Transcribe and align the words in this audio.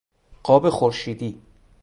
قاب 0.43 0.69
خورشیدی 0.69 1.41